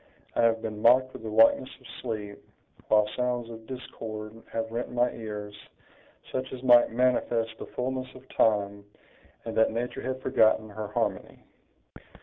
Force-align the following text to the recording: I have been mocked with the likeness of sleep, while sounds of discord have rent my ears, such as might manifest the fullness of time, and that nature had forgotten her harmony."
I 0.35 0.41
have 0.41 0.63
been 0.63 0.81
mocked 0.81 1.13
with 1.13 1.21
the 1.21 1.29
likeness 1.29 1.69
of 1.79 1.85
sleep, 2.01 2.39
while 2.87 3.07
sounds 3.15 3.51
of 3.51 3.67
discord 3.67 4.33
have 4.51 4.71
rent 4.71 4.91
my 4.91 5.11
ears, 5.11 5.53
such 6.31 6.51
as 6.51 6.63
might 6.63 6.89
manifest 6.91 7.51
the 7.59 7.67
fullness 7.75 8.07
of 8.15 8.27
time, 8.35 8.83
and 9.45 9.55
that 9.55 9.69
nature 9.71 10.01
had 10.01 10.19
forgotten 10.23 10.71
her 10.71 10.87
harmony." 10.87 11.43